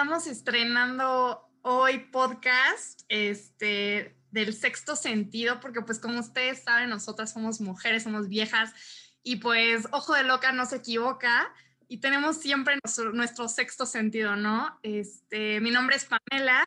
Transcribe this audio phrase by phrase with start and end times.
[0.00, 7.60] andamos estrenando hoy podcast este, del sexto sentido, porque pues como ustedes saben, nosotras somos
[7.60, 8.72] mujeres, somos viejas
[9.24, 11.52] y pues ojo de loca no se equivoca
[11.88, 12.78] y tenemos siempre
[13.12, 14.78] nuestro, sexto sentido, ¿no?
[14.84, 16.64] Este, mi nombre es Pamela.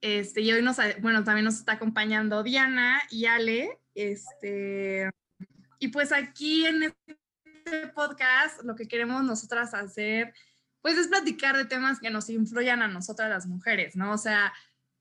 [0.00, 5.10] Este, y hoy nos, bueno, también nos está acompañando Diana y Ale, este,
[5.80, 10.32] y pues aquí en este podcast lo que queremos nosotras hacer,
[10.82, 14.12] pues es platicar de temas que nos influyan a nosotras las mujeres, ¿no?
[14.12, 14.52] O sea,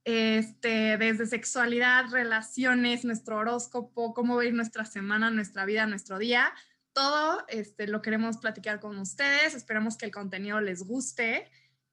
[0.03, 6.17] este, desde sexualidad, relaciones, nuestro horóscopo, cómo va a ir nuestra semana, nuestra vida, nuestro
[6.17, 6.53] día,
[6.93, 9.53] todo este, lo queremos platicar con ustedes.
[9.53, 11.47] Esperamos que el contenido les guste.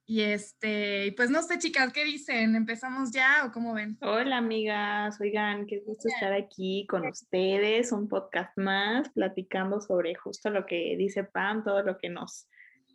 [0.06, 2.54] Y este, pues no sé, chicas, ¿qué dicen?
[2.54, 3.98] ¿Empezamos ya o cómo ven?
[4.00, 5.20] Hola, amigas.
[5.20, 10.94] Oigan, qué gusto estar aquí con ustedes, un podcast más, platicando sobre justo lo que
[10.96, 12.48] dice Pam, todo lo que nos,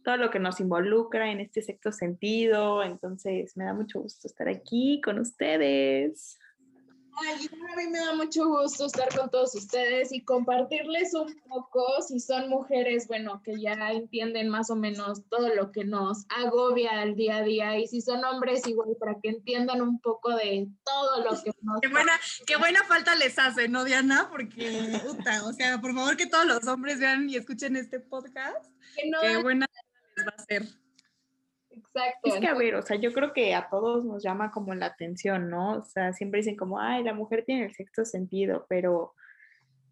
[0.10, 2.82] todo lo que nos involucra en este sexto sentido.
[2.82, 6.40] Entonces, me da mucho gusto estar aquí con ustedes.
[7.22, 12.02] Ay, a mí me da mucho gusto estar con todos ustedes y compartirles un poco,
[12.02, 17.02] si son mujeres, bueno, que ya entienden más o menos todo lo que nos agobia
[17.02, 20.70] al día a día, y si son hombres, igual para que entiendan un poco de
[20.84, 21.82] todo lo que nos...
[21.82, 22.14] Qué buena,
[22.48, 24.30] qué buena falta les hace, ¿no, Diana?
[24.32, 28.66] Porque, puta, o sea, por favor que todos los hombres vean y escuchen este podcast.
[28.96, 29.68] qué buena
[30.26, 30.64] va a hacer.
[31.70, 32.20] Exacto.
[32.24, 34.88] Es que, a ver, o sea, yo creo que a todos nos llama como la
[34.88, 35.78] atención, ¿no?
[35.78, 39.14] O sea, siempre dicen como, ay, la mujer tiene el sexto sentido, pero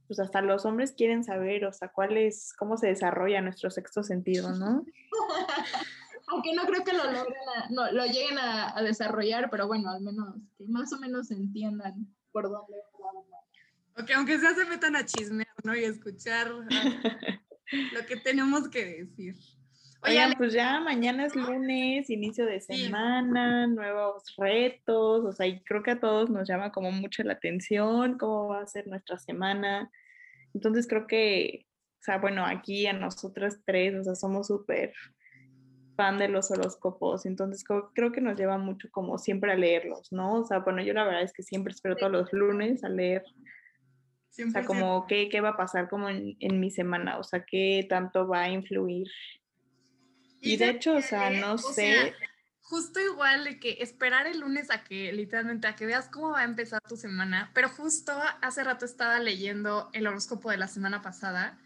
[0.08, 4.04] pues hasta los hombres quieren saber, o sea, cuál es, cómo se desarrolla nuestro sexto
[4.04, 4.86] sentido, ¿no?
[6.30, 7.36] Aunque no creo que lo logren,
[7.70, 12.50] no, lo lleguen a, desarrollar, pero bueno, al menos que más o menos entiendan por
[12.50, 12.74] dónde.
[13.98, 15.74] Ok, aunque sea se metan a chismear, ¿no?
[15.74, 16.52] Y escuchar
[17.94, 19.36] lo que tenemos que decir.
[20.04, 25.82] Oigan, pues ya mañana es lunes, inicio de semana, nuevos retos, o sea, y creo
[25.84, 29.92] que a todos nos llama como mucho la atención cómo va a ser nuestra semana.
[30.54, 31.66] Entonces creo que,
[32.00, 34.94] o sea, bueno, aquí a nosotras tres, o sea, somos súper
[35.96, 40.42] fan de los horóscopos, entonces creo, que nos lleva mucho como siempre a leerlos, ¿no?
[40.42, 43.24] O sea, bueno, yo la verdad es que siempre espero todos los lunes a leer
[44.48, 47.44] o sea, como qué, qué, va a pasar como en, en, mi semana, o sea,
[47.44, 49.08] qué tanto va a influir
[50.54, 52.14] y, de hecho, o sea, no sé.
[52.62, 56.42] justo igual de que esperar el lunes a que literalmente a que veas cómo va
[56.42, 61.02] a empezar tu semana, pero justo hace rato estaba leyendo el horóscopo de la semana
[61.02, 61.58] pasada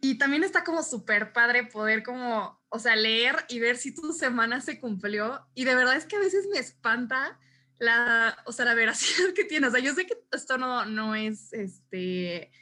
[0.00, 4.12] y también está como súper padre poder como, o sea, leer y ver si tu
[4.12, 7.38] semana se cumplió y de verdad es que a veces me espanta
[7.78, 9.66] la, o sea, la veracidad que tiene.
[9.66, 12.52] O sea, yo sé que esto no, no es, este,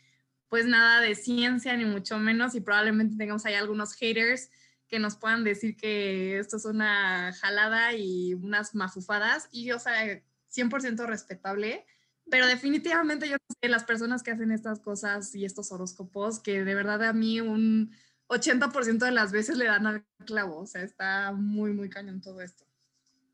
[0.48, 4.50] pues nada de ciencia ni mucho menos y probablemente tengamos ahí algunos haters
[4.88, 10.22] que nos puedan decir que esto es una jalada y unas mafufadas y, o sea,
[10.50, 11.84] 100% respetable,
[12.30, 16.74] pero definitivamente yo sé las personas que hacen estas cosas y estos horóscopos, que de
[16.74, 17.92] verdad a mí un
[18.28, 22.40] 80% de las veces le dan al clavo, o sea, está muy, muy cañón todo
[22.40, 22.64] esto.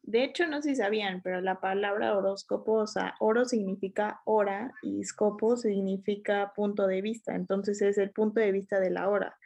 [0.02, 4.72] De hecho, no sé si sabían, pero la palabra horóscopo, o sea, oro significa hora
[4.82, 9.38] y scopo significa punto de vista, entonces es el punto de vista de la hora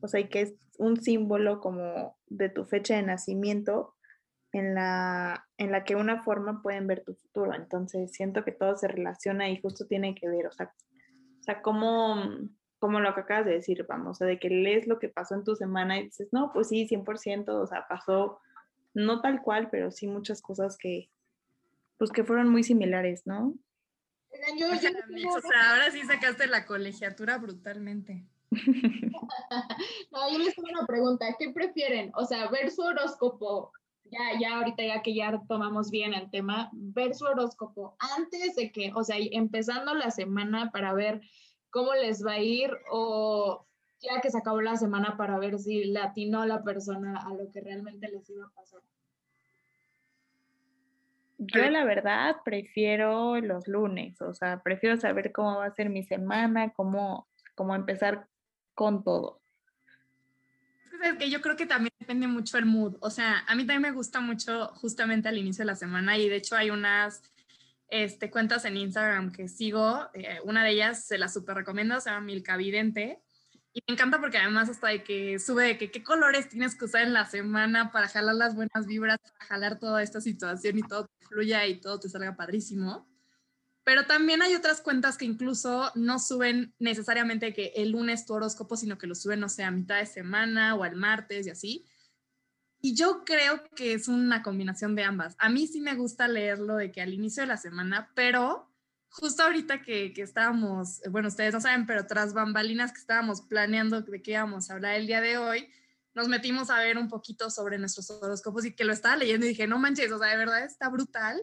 [0.00, 3.94] o sea, que es un símbolo como de tu fecha de nacimiento
[4.52, 7.54] en la, en la que una forma pueden ver tu futuro.
[7.54, 10.72] Entonces, siento que todo se relaciona y justo tiene que ver, o sea,
[11.40, 12.16] o sea como,
[12.78, 15.34] como lo que acabas de decir, vamos, o sea, de que lees lo que pasó
[15.34, 18.40] en tu semana y dices, no, pues sí, 100%, o sea, pasó
[18.94, 21.10] no tal cual, pero sí muchas cosas que,
[21.96, 23.54] pues que fueron muy similares, ¿no?
[24.32, 28.26] o sea, ahora sí sacaste la colegiatura brutalmente.
[30.10, 31.36] no, yo les tengo una pregunta.
[31.38, 32.10] ¿Qué prefieren?
[32.14, 33.72] O sea, ver su horóscopo,
[34.04, 38.72] ya, ya ahorita ya que ya tomamos bien el tema, ver su horóscopo antes de
[38.72, 41.20] que, o sea, empezando la semana para ver
[41.70, 43.66] cómo les va a ir o
[44.00, 47.50] ya que se acabó la semana para ver si le atinó la persona a lo
[47.52, 48.80] que realmente les iba a pasar.
[51.38, 56.02] Yo la verdad prefiero los lunes, o sea, prefiero saber cómo va a ser mi
[56.02, 58.28] semana, cómo, cómo empezar
[58.80, 59.42] con todo.
[61.02, 62.96] Es que yo creo que también depende mucho el mood.
[63.00, 66.30] O sea, a mí también me gusta mucho justamente al inicio de la semana y
[66.30, 67.22] de hecho hay unas
[67.88, 70.08] este, cuentas en Instagram que sigo.
[70.14, 73.20] Eh, una de ellas se la súper recomiendo, se llama Milka Vidente.
[73.74, 76.86] Y me encanta porque además hasta de que sube de que qué colores tienes que
[76.86, 80.82] usar en la semana para jalar las buenas vibras, para jalar toda esta situación y
[80.84, 83.09] todo fluya y todo te salga padrísimo.
[83.90, 88.76] Pero también hay otras cuentas que incluso no suben necesariamente que el lunes tu horóscopo,
[88.76, 91.86] sino que lo suben, no sé, a mitad de semana o al martes y así.
[92.80, 95.34] Y yo creo que es una combinación de ambas.
[95.40, 98.72] A mí sí me gusta leerlo de que al inicio de la semana, pero
[99.08, 104.02] justo ahorita que, que, estábamos, bueno, ustedes no saben, pero tras bambalinas que estábamos planeando
[104.02, 105.68] de qué íbamos a hablar el día de hoy,
[106.14, 109.48] nos metimos a ver un poquito sobre nuestros horóscopos y que lo estaba leyendo y
[109.48, 111.42] dije, no manches, o sea, de verdad está brutal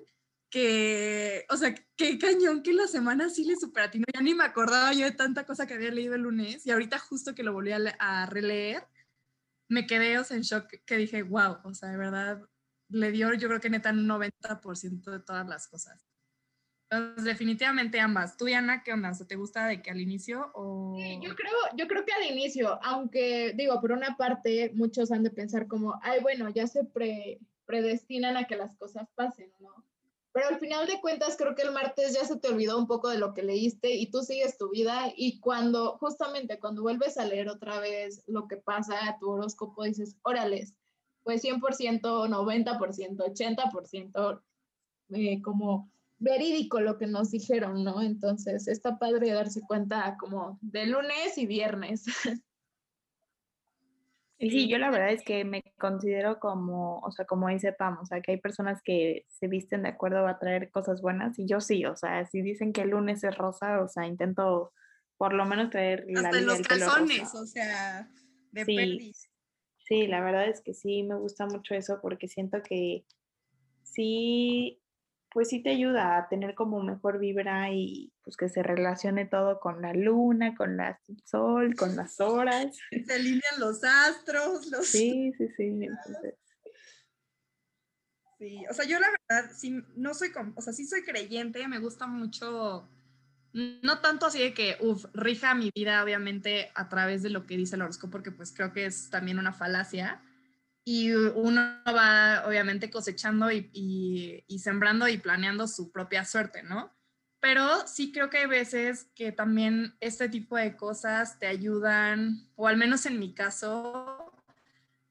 [0.49, 4.05] que, o sea, qué cañón que la semana sí le superatino.
[4.13, 6.99] Ya ni me acordaba yo de tanta cosa que había leído el lunes y ahorita
[6.99, 8.88] justo que lo volví a, a releer,
[9.69, 12.41] me quedé, o sea, en shock que dije, wow, o sea, de verdad,
[12.89, 16.07] le dio yo creo que neta un 90% de todas las cosas.
[16.89, 18.38] Entonces, definitivamente ambas.
[18.38, 19.11] ¿Tú, Diana, qué onda?
[19.27, 20.95] ¿Te gusta de que al inicio o...?
[20.97, 25.23] Sí, yo creo, yo creo que al inicio, aunque, digo, por una parte, muchos han
[25.23, 29.85] de pensar como, ay, bueno, ya se pre, predestinan a que las cosas pasen, ¿no?
[30.38, 33.10] Pero al final de cuentas, creo que el martes ya se te olvidó un poco
[33.10, 37.25] de lo que leíste y tú sigues tu vida y cuando, justamente cuando vuelves a
[37.25, 40.75] leer otra vez lo que pasa a tu horóscopo, dices, órales,
[41.24, 44.42] pues 100%, 90%, 80%,
[45.16, 45.89] eh, como
[46.19, 48.04] verídico lo que nos dijeron, ¿no?
[48.04, 52.06] Entonces está padre darse cuenta como de lunes y viernes.
[54.39, 58.06] Sí, yo la verdad es que me considero como, o sea, como dice Pam, o
[58.06, 61.60] sea, que hay personas que se visten de acuerdo a traer cosas buenas y yo
[61.60, 64.74] sí, o sea, si dicen que el lunes es rosa, o sea, intento
[65.18, 68.10] por lo menos traer la Hasta los calzones, o sea,
[68.51, 69.12] de sí,
[69.88, 73.06] Sí, la verdad es que sí, me gusta mucho eso porque siento que
[73.83, 74.81] sí
[75.38, 79.60] pues sí te ayuda a tener como mejor vibra y pues que se relacione todo
[79.60, 80.95] con la luna, con el
[81.25, 82.75] sol, con las horas.
[83.06, 84.66] Se alinean los astros.
[84.72, 84.88] Los...
[84.88, 85.88] Sí, sí, sí.
[88.39, 91.80] Sí, o sea, yo la verdad, sí, no soy, o sea, sí soy creyente, me
[91.80, 92.88] gusta mucho,
[93.54, 97.57] no tanto así de que, uff, rija mi vida, obviamente, a través de lo que
[97.57, 100.22] dice el horóscopo, porque pues creo que es también una falacia,
[100.89, 106.95] y uno va obviamente cosechando y, sembrando y planeando su propia suerte, ¿no?
[107.42, 112.69] Pero sí creo que hay veces que también este tipo de cosas te ayudan, o
[112.69, 114.31] al menos en mi caso,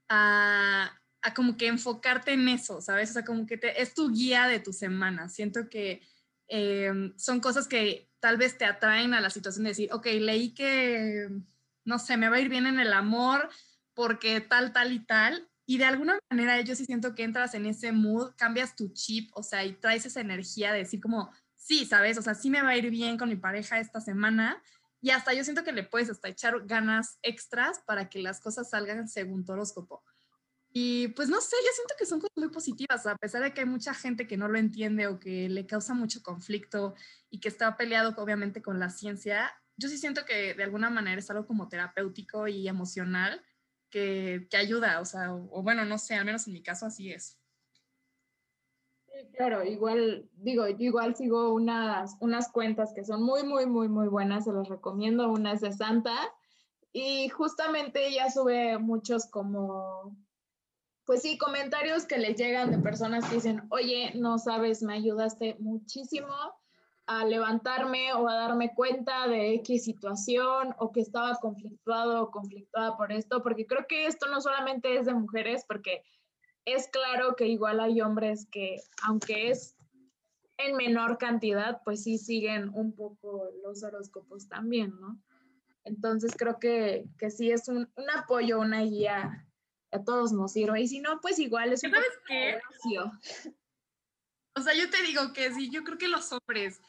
[0.08, 0.98] a,
[1.34, 3.10] como que enfocarte en eso, ¿sabes?
[3.10, 5.28] O sea, como que te, es tu guía de tu semana.
[5.28, 6.00] Siento que
[6.48, 10.54] eh, son cosas que tal vez te atraen a la situación de decir, ok, leí
[10.54, 11.28] que,
[11.84, 13.50] no sé, me va a ir bien en el amor
[13.92, 17.66] porque tal, tal y tal, y de alguna manera yo sí siento que entras en
[17.66, 21.84] ese mood, cambias tu chip, o sea, y traes esa energía de decir como, sí,
[21.84, 22.16] ¿sabes?
[22.18, 24.62] O sea, sí me va a ir bien con mi pareja esta semana.
[25.00, 28.70] Y hasta yo siento que le puedes hasta echar ganas extras para que las cosas
[28.70, 30.04] salgan según tu horóscopo.
[30.72, 33.62] Y pues no sé, yo siento que son cosas muy positivas, a pesar de que
[33.62, 36.94] hay mucha gente que no lo entiende o que le causa mucho conflicto
[37.30, 41.18] y que está peleado obviamente con la ciencia, yo sí siento que de alguna manera
[41.18, 43.42] es algo como terapéutico y emocional
[43.90, 47.38] que, ayuda, o sea, o, bueno, no sé, al menos en mi caso así es.
[49.06, 54.08] Sí, claro, igual, digo, igual sigo unas, unas cuentas que son muy, muy, muy, muy
[54.08, 56.16] buenas, se las recomiendo, una es de Santa,
[56.92, 60.16] y justamente ella sube muchos como,
[61.04, 65.56] pues sí, comentarios que le llegan de personas que dicen, oye, no sabes, me ayudaste
[65.60, 66.34] muchísimo,
[67.06, 72.96] a levantarme o a darme cuenta de X situación o que estaba conflictuado o conflictuada
[72.96, 76.02] por esto, porque creo que esto no solamente es de mujeres, porque
[76.64, 79.76] es claro que igual hay hombres que, aunque es
[80.58, 85.20] en menor cantidad, pues sí siguen un poco los horóscopos también, ¿no?
[85.84, 89.46] Entonces creo que, que sí es un, un apoyo, una guía,
[89.92, 90.80] a todos nos sirve.
[90.80, 92.60] Y si no, pues igual es un ¿Sabes qué?
[94.56, 96.80] O sea, yo te digo que sí, yo creo que los hombres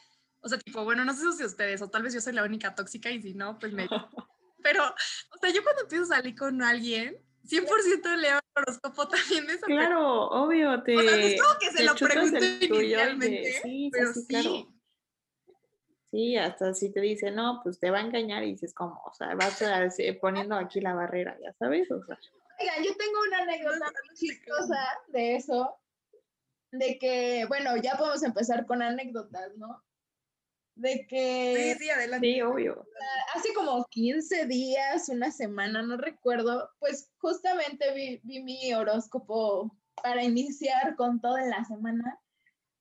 [0.48, 2.74] o sea, tipo, bueno, no sé si ustedes, o tal vez yo soy la única
[2.74, 3.88] tóxica y si no, pues me...
[4.64, 9.46] Pero, o sea, yo cuando empiezo a salir con alguien, 100% leo el horóscopo también
[9.46, 10.98] de esa Claro, obvio, te...
[10.98, 14.26] O sea, es como que se lo pregunté inicialmente, sí, pero sí.
[14.28, 14.74] Claro.
[16.10, 19.14] Sí, hasta si te dice, no, pues te va a engañar y dices, como, o
[19.14, 19.90] sea, vas a,
[20.22, 22.18] poniendo aquí la barrera, ya sabes, o sea.
[22.60, 25.78] Oigan, yo tengo una anécdota muy chistosa de eso,
[26.72, 29.84] de que, bueno, ya podemos empezar con anécdotas, ¿no?
[30.78, 31.76] De que...
[31.78, 32.28] Sí, sí, adelante.
[32.28, 32.86] Sí, obvio.
[33.34, 40.24] Hace como 15 días, una semana, no recuerdo, pues justamente vi, vi mi horóscopo para
[40.24, 42.20] iniciar con todo en la semana.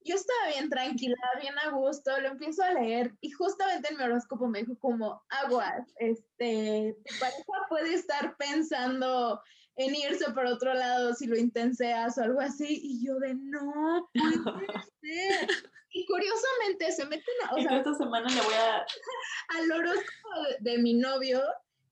[0.05, 4.05] Yo estaba bien tranquila, bien a gusto, lo empiezo a leer y justamente en mi
[4.05, 9.41] horóscopo me dijo como, aguas, este, tu pareja puede estar pensando
[9.77, 12.81] en irse por otro lado si lo intenseas o algo así.
[12.83, 15.49] Y yo de, no, puede ser.
[15.91, 17.55] Y curiosamente se meten a...
[17.55, 18.87] O sea, esta semana le voy a...
[19.59, 20.31] Al horóscopo
[20.61, 21.43] de, mi novio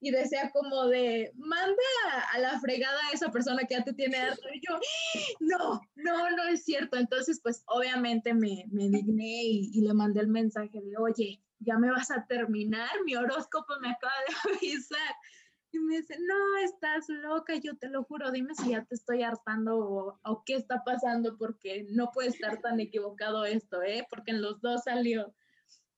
[0.00, 1.74] y decía como de, manda
[2.34, 4.42] a la fregada a esa persona que ya te tiene harto.
[4.52, 4.78] Y yo,
[5.40, 6.98] no, no, no es cierto.
[6.98, 11.78] Entonces, pues obviamente me, me digné y, y, le mandé el mensaje de, oye, ya
[11.78, 15.14] me vas a terminar, mi horóscopo me acaba de avisar.
[15.74, 19.22] Y me dice, no, estás loca, yo te lo juro, dime si ya te estoy
[19.22, 24.06] hartando o, o qué está pasando, porque no puede estar tan equivocado esto, ¿eh?
[24.08, 25.34] Porque en los dos salió.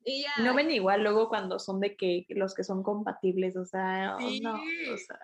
[0.05, 0.43] Y ya.
[0.43, 4.41] No ven igual luego cuando son de que los que son compatibles, o sea, Sí.
[4.41, 5.19] no, o sea,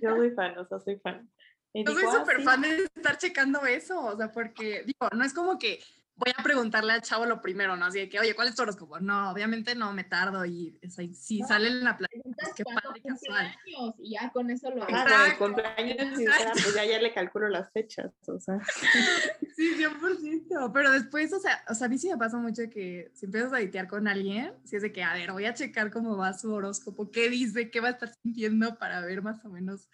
[0.00, 1.30] yo soy fan, o sea, soy fan.
[1.72, 2.42] Y Yo soy ah, súper sí.
[2.44, 5.80] fan de estar checando eso, o sea, porque, digo, no es como que
[6.16, 7.84] voy a preguntarle al chavo lo primero, ¿no?
[7.84, 8.98] Así de que, oye, ¿cuál es tu horóscopo?
[9.00, 11.48] No, obviamente no, me tardo y o sea, si No.
[11.48, 13.46] sale en la playa, Preguntas qué padre, casual.
[13.46, 17.12] años y ya con eso lo el Exacto, cumpleaños, y, sea, pues ya, ya le
[17.12, 18.58] calculo las fechas, o sea.
[19.56, 23.10] Sí, 100%, pero después, o sea, o sea, a mí sí me pasa mucho que
[23.14, 25.90] si empiezas a datear con alguien, si es de que, a ver, voy a checar
[25.90, 29.48] cómo va su horóscopo, qué dice, qué va a estar sintiendo para ver más o
[29.48, 29.88] menos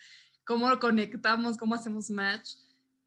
[0.45, 2.51] cómo conectamos, cómo hacemos match.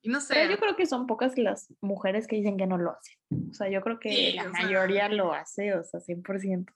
[0.06, 2.78] Y no sé, Pero yo creo que son pocas las mujeres que dicen que no
[2.78, 3.18] lo hacen.
[3.50, 4.62] O sea, yo creo que Sí, la o sea.
[4.62, 6.72] mayoría lo hace, o sea, 100%.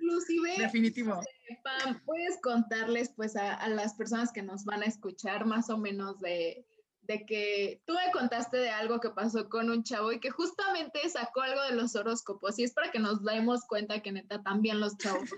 [0.00, 1.20] Inclusive, definitivo.
[1.64, 5.78] Pam, puedes contarles pues a, a las personas que nos van a escuchar más o
[5.78, 6.64] menos de,
[7.02, 11.00] de que tú me contaste de algo que pasó con un chavo y que justamente
[11.08, 14.78] sacó algo de los horóscopos y es para que nos demos cuenta que neta también
[14.78, 15.28] los chavos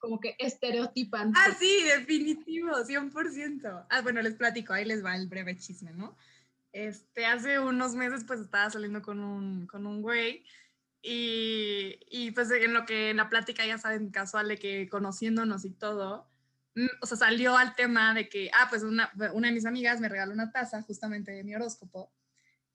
[0.00, 1.32] como que estereotipan.
[1.36, 3.86] Ah, sí, definitivo, 100%.
[3.90, 6.16] Ah, bueno, les platico, ahí les va el breve chisme, ¿no?
[6.72, 10.44] Este, hace unos meses pues estaba saliendo con un, con un güey
[11.02, 15.64] y, y pues en lo que en la plática ya saben, casual de que conociéndonos
[15.64, 16.28] y todo,
[16.74, 20.00] mm, o sea, salió al tema de que, ah, pues una, una de mis amigas
[20.00, 22.12] me regaló una taza justamente de mi horóscopo.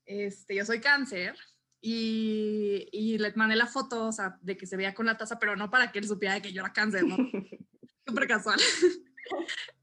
[0.04, 1.36] Este, yo soy cáncer
[1.80, 5.38] y, y le mandé la foto, o sea, de que se veía con la taza,
[5.38, 7.16] pero no para que él supiera de que yo era cáncer, ¿no?
[8.06, 8.60] Súper casual.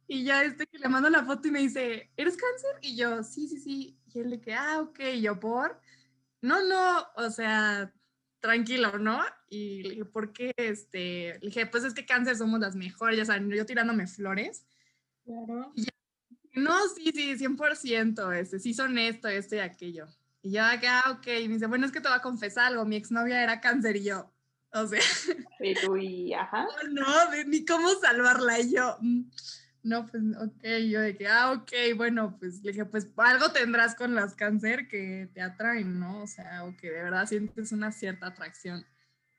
[0.08, 2.78] y ya este que le mando la foto y me dice, ¿eres cáncer?
[2.82, 3.98] Y yo, sí, sí, sí.
[4.14, 5.80] Y él de que, ah, ok, y yo por,
[6.42, 7.94] no, no, o sea,
[8.40, 9.22] tranquilo, ¿no?
[9.50, 10.54] Y le dije, ¿por qué?
[10.58, 14.66] Este, le dije, pues es que cáncer somos las mejores, ya saben, yo tirándome flores.
[15.26, 15.74] Claro.
[16.56, 20.08] No, sí, sí, 100%, este, sí son esto, esto y aquello.
[20.42, 22.66] Y yo acá, ah, ok, y me dice, bueno, es que te voy a confesar
[22.66, 24.32] algo, mi exnovia era cáncer y yo,
[24.74, 25.00] o sea,
[25.60, 26.68] Y tú, y ajá.
[26.92, 28.60] no, de- ni cómo salvarla.
[28.60, 29.22] Y yo, "Mm,
[29.84, 33.96] no, pues, ok, yo de que, ah, ok, bueno, pues le dije, pues algo tendrás
[33.96, 36.24] con las cáncer que te atraen, ¿no?
[36.24, 38.86] O sea, o que de verdad sientes una cierta atracción.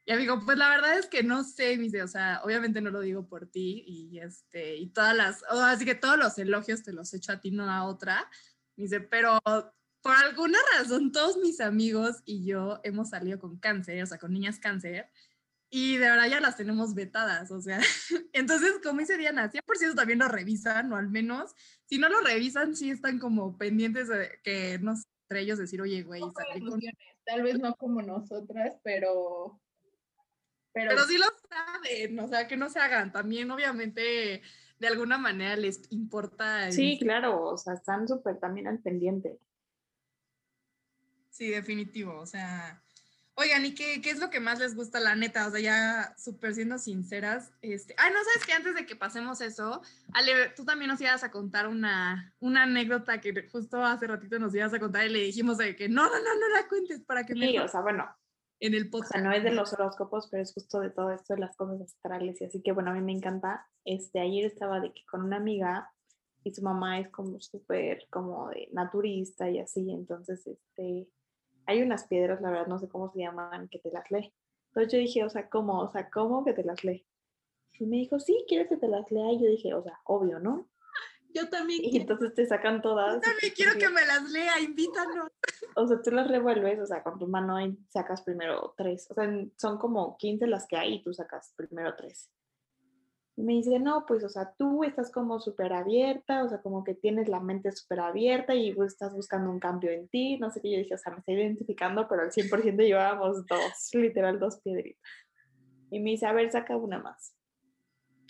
[0.04, 2.82] Y ya digo, pues la verdad es que no sé, me dice, o sea, obviamente
[2.82, 6.38] no lo digo por ti y este, y todas las, o así que todos los
[6.38, 8.28] elogios te los echo a ti, no a otra.
[8.76, 9.40] Me dice, pero
[10.02, 14.32] por alguna razón todos mis amigos y yo hemos salido con cáncer, o sea, con
[14.34, 15.08] niñas cáncer,
[15.76, 17.80] y de verdad ya las tenemos vetadas, o sea,
[18.32, 21.52] entonces, como dice Diana, 100% también lo revisan, o al menos,
[21.86, 25.82] si no lo revisan, sí están como pendientes de que, no sé, entre ellos decir,
[25.82, 26.32] oye, güey, con...
[27.24, 29.60] Tal vez no como nosotras, pero...
[30.72, 34.42] Pero, Pero sí lo saben, o sea, que no se hagan, también obviamente
[34.78, 36.68] de alguna manera les importa.
[36.68, 39.40] el- Sí, claro, o sea, están súper también al pendiente.
[41.30, 42.83] Sí, definitivo, o sea...
[43.36, 45.48] Oigan, ¿y qué, qué es lo que más les gusta, la neta?
[45.48, 47.52] O sea, ya súper siendo sinceras.
[47.62, 47.94] Este...
[47.98, 51.32] Ay, no, ¿sabes que Antes de que pasemos eso, Ale, tú también nos ibas a
[51.32, 55.58] contar una, una anécdota que justo hace ratito nos ibas a contar y le dijimos
[55.58, 58.08] de que no, no, no, no la cuentes para que me Sí, o sea, bueno,
[58.60, 59.12] en el o podcast.
[59.14, 61.80] sea, no es de los horóscopos, pero es justo de todo esto de las cosas
[61.80, 63.66] astrales y así que bueno, a mí me encanta.
[63.84, 65.90] Este, ayer estaba de que con una amiga
[66.44, 71.08] y su mamá es como súper como de naturista y así, entonces este,
[71.66, 74.32] hay unas piedras, la verdad no sé cómo se llaman, que te las lee.
[74.68, 75.80] Entonces yo dije, o sea, ¿cómo?
[75.80, 77.06] O sea, ¿cómo que te las lee?
[77.78, 79.32] Y me dijo, sí, ¿quieres que te las lea?
[79.32, 80.68] Y yo dije, o sea, obvio, ¿no?
[81.34, 82.02] yo también Y quiero.
[82.02, 83.14] entonces te sacan todas.
[83.16, 85.28] Yo también quiero que me las lea, invítanos.
[85.74, 89.10] O sea, tú las revuelves, o sea, con tu mano y sacas primero tres.
[89.10, 92.30] O sea, son como 15 las que hay y tú sacas primero tres.
[93.36, 96.84] Y me dice, no, pues, o sea, tú estás como súper abierta, o sea, como
[96.84, 100.38] que tienes la mente súper abierta y pues, estás buscando un cambio en ti.
[100.38, 103.90] No sé qué, yo dije, o sea, me estoy identificando, pero al 100% llevábamos dos,
[103.92, 105.02] literal, dos piedritas.
[105.90, 107.34] Y me dice, a ver, saca una más.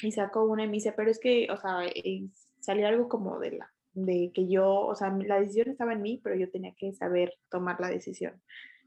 [0.03, 2.27] Y sacó una y me dice, pero es que, o sea, eh,
[2.61, 6.21] salió algo como de la, de que yo, o sea, la decisión estaba en mí,
[6.23, 8.43] pero yo tenía que saber tomar la decisión.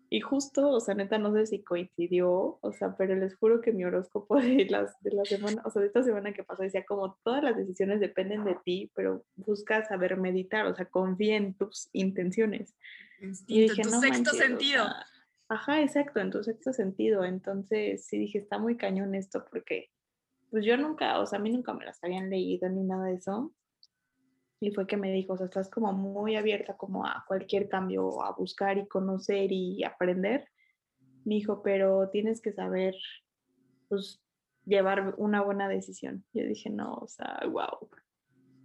[0.10, 3.74] Y justo, o sea, neta, no sé si coincidió, o sea, pero les juro que
[3.74, 6.86] mi horóscopo de, las, de la semana, o sea, de esta semana que pasó, decía
[6.86, 11.54] como todas las decisiones dependen de ti, pero busca saber meditar, o sea, confía en
[11.56, 12.76] tus intenciones.
[13.48, 14.86] Y dije, tu no sexto manches, o sentido.
[14.86, 15.06] sea,
[15.50, 17.26] ajá, exacto, en tu sexto sentido.
[17.26, 19.90] Entonces, sí dije, está muy cañón esto porque,
[20.52, 23.16] pues yo nunca, o sea, a mí nunca me las habían leído ni nada de
[23.16, 23.54] eso.
[24.60, 28.24] Y fue que me dijo, o sea, estás como muy abierta como a cualquier cambio,
[28.24, 30.50] a buscar y conocer y aprender.
[31.26, 32.96] Me dijo, pero tienes que saber,
[33.88, 34.22] pues,
[34.66, 36.26] llevar una buena decisión.
[36.34, 37.90] Yo dije, no, o sea, wow.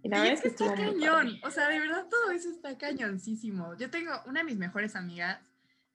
[0.03, 1.39] Y la verdad es que está cañón.
[1.43, 3.77] O sea, de verdad todo eso está cañoncísimo.
[3.77, 5.39] Yo tengo una de mis mejores amigas,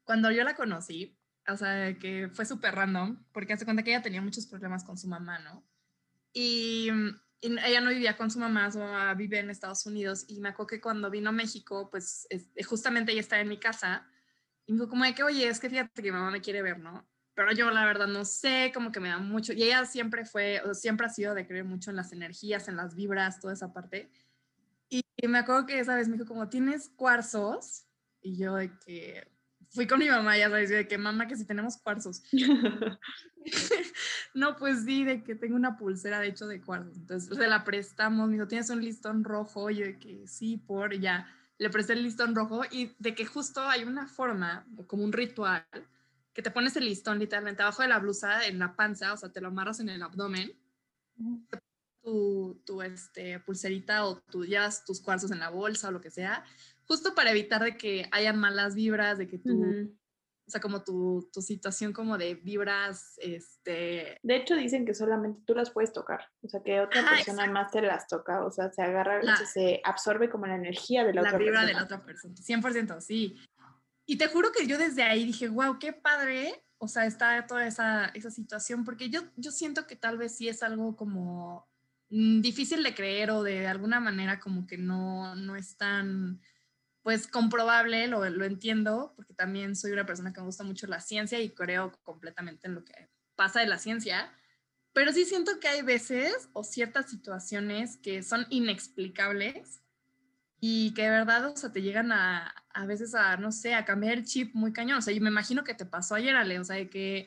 [0.05, 4.02] cuando yo la conocí, o sea, que fue súper random, porque hace cuenta que ella
[4.02, 5.62] tenía muchos problemas con su mamá, ¿no?
[6.33, 6.88] Y,
[7.40, 10.68] ella no vivía con su mamá, su mamá vive en Estados Unidos, y me acuerdo
[10.68, 12.26] que cuando vino a México, pues
[12.66, 14.07] justamente ella estaba en mi casa,
[14.66, 16.62] y me dijo como de que, oye, es que fíjate que mi mamá me quiere
[16.62, 17.09] ver, ¿no?
[17.35, 20.61] Pero yo la verdad no sé, como que me da mucho, y ella siempre fue,
[20.75, 24.11] siempre ha sido de creer mucho en las energías, en las vibras, toda esa parte.
[24.88, 27.87] Y, y me acuerdo que esa vez me dijo como, ¿tienes cuarzos?
[28.21, 29.28] Y yo de que,
[29.71, 32.23] fui con mi mamá, ya sabes, de que mamá, que si tenemos cuarzos.
[34.35, 36.97] no, pues sí, de que tengo una pulsera de hecho de cuarzos.
[36.97, 39.71] Entonces se la prestamos, me dijo, ¿tienes un listón rojo?
[39.71, 41.33] yo de que sí, por ya.
[41.59, 45.67] Le presté el listón rojo y de que justo hay una forma, como un ritual,
[46.33, 49.31] que te pones el listón literalmente abajo de la blusa, en la panza, o sea,
[49.31, 50.53] te lo amarras en el abdomen.
[52.01, 56.11] Tu, tu este, pulserita o tú llevas tus cuarzos en la bolsa o lo que
[56.11, 56.45] sea
[56.88, 59.95] justo para evitar de que hayan malas vibras, de que tú,
[60.47, 64.18] o sea, como tu, tu, situación como de vibras, este...
[64.23, 67.71] De hecho dicen que solamente tú las puedes tocar, o sea, que otra persona más
[67.71, 71.33] te las toca, o sea, se agarra, se absorbe como la energía de la, otra
[71.33, 71.61] persona.
[71.61, 73.37] La vibra de la otra persona, 100%, sí.
[74.07, 77.66] Y te juro que yo desde ahí dije, wow, qué padre, o sea, está toda
[77.66, 81.68] esa, esa situación, porque yo, yo siento que tal vez sí es algo como
[82.09, 86.41] mm, difícil de creer o de alguna manera como que no, no es tan
[87.08, 91.00] pues comprobable, lo, lo entiendo, porque también soy una persona que me gusta mucho la
[91.00, 92.92] ciencia y creo completamente en lo que
[93.34, 94.30] pasa de la ciencia,
[94.92, 99.80] pero sí siento que hay veces o ciertas situaciones que son inexplicables
[100.60, 103.86] y que de verdad, o sea, te llegan a, a veces a, no sé, a
[103.86, 104.99] cambiar el chip muy cañón.
[104.99, 107.26] O sea, yo me imagino que te pasó ayer, Ale, o sea, de que,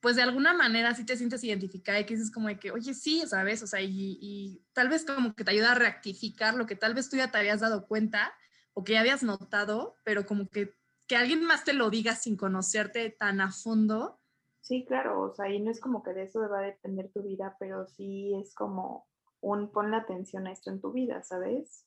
[0.00, 2.94] pues de alguna manera sí te sientes identificada y que dices como de que, oye,
[2.94, 3.62] sí, ¿sabes?
[3.62, 6.94] O sea, y, y tal vez como que te ayuda a rectificar lo que tal
[6.94, 8.32] vez tú ya te habías dado cuenta
[8.78, 10.72] o que habías notado, pero como que,
[11.08, 14.20] que alguien más te lo diga sin conocerte tan a fondo.
[14.60, 17.22] Sí, claro, o sea, y no es como que de eso va a depender tu
[17.24, 19.08] vida, pero sí es como
[19.40, 21.86] un ponle atención a esto en tu vida, ¿sabes?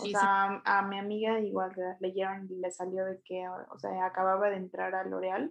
[0.00, 4.04] o sea, a, mi amiga igual le leyeron y le salió de que, o sea,
[4.04, 5.50] acababa de entrar a L'Oreal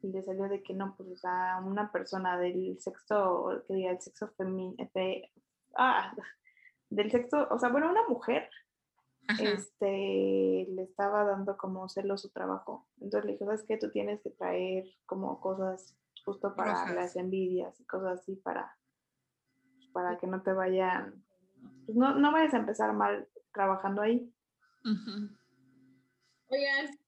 [0.00, 3.90] y le salió de que no, pues, o sea, una persona del sexo, que diga,
[3.90, 4.76] el sexo femenino,
[5.76, 6.14] ah,
[6.88, 8.48] del sexo, o sea, bueno, una mujer
[9.40, 12.86] este, le estaba dando como celos su trabajo.
[13.00, 13.76] Entonces le dije, ¿sabes qué?
[13.76, 18.76] Tú tienes que traer como cosas justo para las envidias y cosas así para,
[19.92, 21.24] para que no te vayan,
[21.84, 24.32] pues no, no vayas a empezar mal trabajando ahí.
[26.48, 26.98] Oigan,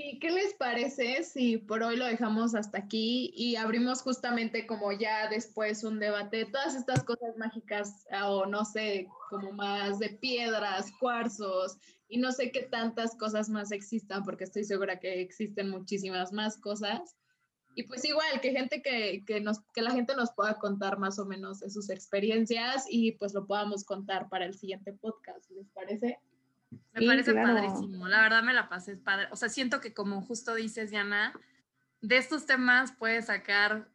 [0.00, 4.92] ¿Y qué les parece si por hoy lo dejamos hasta aquí y abrimos justamente como
[4.92, 10.92] ya después un debate, todas estas cosas mágicas o no sé, como más de piedras,
[11.00, 16.32] cuarzos y no sé qué tantas cosas más existan porque estoy segura que existen muchísimas
[16.32, 17.16] más cosas.
[17.74, 21.18] Y pues igual, que gente que, que, nos, que la gente nos pueda contar más
[21.18, 25.68] o menos de sus experiencias y pues lo podamos contar para el siguiente podcast, ¿les
[25.70, 26.20] parece?
[26.92, 29.28] Me parece padrísimo, la verdad me la pasé padre.
[29.30, 31.32] O sea, siento que como justo dices, Diana,
[32.00, 33.88] de estos temas puedes sacar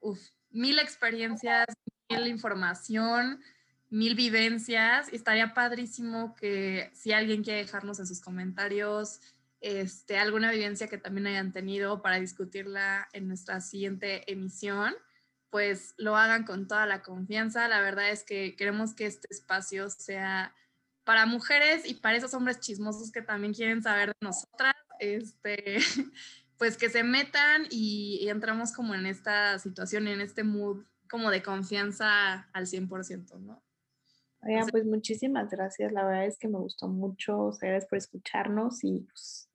[0.50, 1.68] mil experiencias,
[2.10, 3.42] mil información,
[3.90, 5.10] mil vivencias.
[5.12, 9.20] estaría padrísimo que si alguien quiere dejarnos en sus comentarios
[9.62, 14.94] este, alguna vivencia que también hayan tenido para discutirla en nuestra siguiente emisión,
[15.50, 17.68] pues lo hagan con toda la confianza.
[17.68, 20.54] La verdad es que queremos que este espacio sea
[21.04, 25.78] para mujeres y para esos hombres chismosos que también quieren saber de nosotras, este,
[26.58, 31.44] pues que se metan y, entramos como en esta situación, en este mood como de
[31.44, 33.62] confianza al 100%, ¿no?
[34.42, 39.02] Oigan, pues muchísimas gracias, la verdad es que me gustó mucho, gracias por escucharnos y
[39.02, 39.50] pues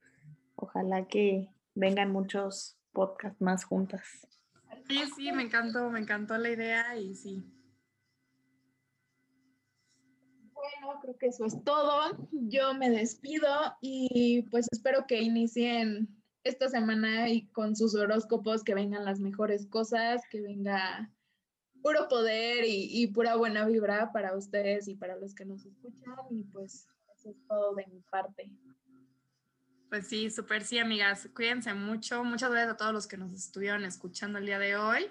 [0.55, 4.03] ojalá que vengan muchos podcasts más juntas.
[4.89, 7.45] Sí, sí, me encantó, me encantó la idea y sí,
[10.81, 12.29] bueno, creo que eso es todo.
[12.33, 13.49] Yo me despido
[13.81, 16.09] y pues espero que inicien
[16.45, 21.11] esta semana y con sus horóscopos que vengan las mejores cosas, que venga
[21.83, 26.17] puro poder y, pura buena vibra para ustedes y para los que nos escuchan.
[26.31, 28.51] Y pues eso es todo de mi parte.
[29.89, 31.29] Pues sí, súper sí, amigas.
[31.35, 32.25] Cuídense mucho.
[32.25, 35.07] Muchas gracias a todos los que nos estuvieron escuchando el día de hoy.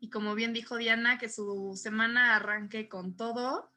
[0.00, 3.68] y como bien dijo Diana, que su semana arranque con todo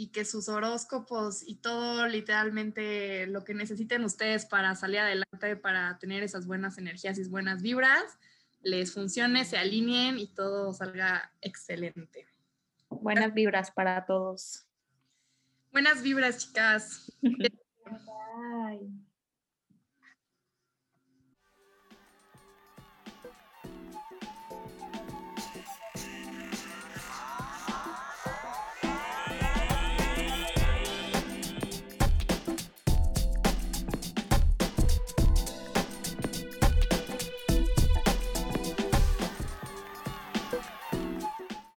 [0.00, 5.98] y que sus horóscopos y todo literalmente lo que necesiten ustedes para salir adelante, para
[5.98, 8.16] tener esas buenas energías y buenas vibras,
[8.62, 12.28] les funcione, se alineen y todo salga excelente.
[12.88, 14.68] Buenas vibras para todos.
[15.72, 17.12] Buenas vibras, chicas.
[17.20, 19.07] Bye.